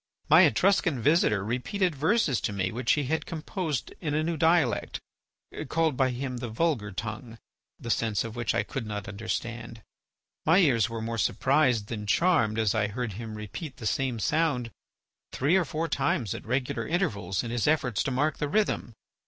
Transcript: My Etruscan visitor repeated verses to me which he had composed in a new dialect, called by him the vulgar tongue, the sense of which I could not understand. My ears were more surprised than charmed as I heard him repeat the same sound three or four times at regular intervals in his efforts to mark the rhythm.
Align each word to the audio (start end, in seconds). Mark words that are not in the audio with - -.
My 0.31 0.41
Etruscan 0.47 0.99
visitor 0.99 1.45
repeated 1.45 1.93
verses 1.93 2.41
to 2.41 2.51
me 2.51 2.71
which 2.71 2.93
he 2.93 3.03
had 3.03 3.27
composed 3.27 3.93
in 4.01 4.15
a 4.15 4.23
new 4.23 4.35
dialect, 4.35 4.99
called 5.67 5.95
by 5.95 6.09
him 6.09 6.37
the 6.37 6.49
vulgar 6.49 6.91
tongue, 6.91 7.37
the 7.79 7.91
sense 7.91 8.23
of 8.23 8.35
which 8.35 8.55
I 8.55 8.63
could 8.63 8.87
not 8.87 9.07
understand. 9.07 9.83
My 10.43 10.57
ears 10.57 10.89
were 10.89 11.03
more 11.03 11.19
surprised 11.19 11.85
than 11.85 12.07
charmed 12.07 12.57
as 12.57 12.73
I 12.73 12.87
heard 12.87 13.13
him 13.13 13.35
repeat 13.35 13.77
the 13.77 13.85
same 13.85 14.17
sound 14.17 14.71
three 15.31 15.55
or 15.55 15.65
four 15.65 15.87
times 15.87 16.33
at 16.33 16.47
regular 16.47 16.87
intervals 16.87 17.43
in 17.43 17.51
his 17.51 17.67
efforts 17.67 18.01
to 18.01 18.09
mark 18.09 18.39
the 18.39 18.49
rhythm. 18.49 18.93